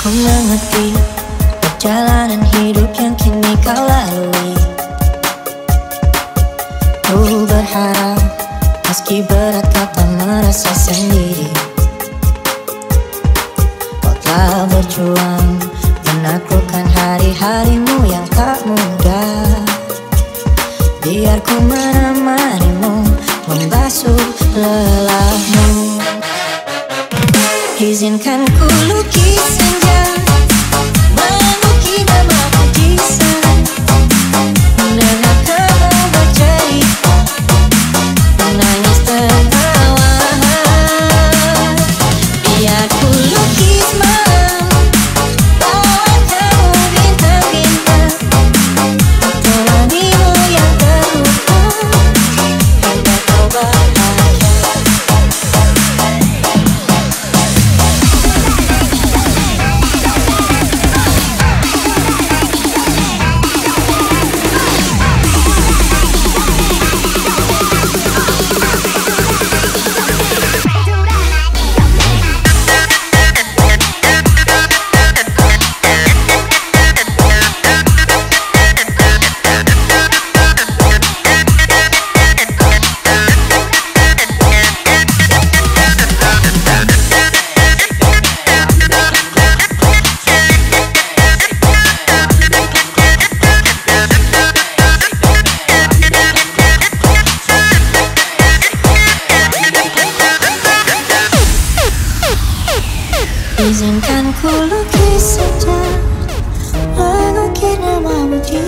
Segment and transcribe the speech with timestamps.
[0.00, 0.96] Ku mengerti
[1.60, 4.56] perjalanan hidup yang kini kau lalui.
[7.04, 8.16] Ku berharap
[8.88, 11.52] meski berat kau tak merasa sendiri.
[14.00, 15.68] Kau telah berjuang
[16.08, 19.52] menaklukkan hari-harimu yang tak mudah.
[21.04, 23.04] Biar ku menemanimu
[23.52, 24.16] membasuh
[24.56, 26.00] lelahmu.
[27.80, 28.99] Izinkan ku lukis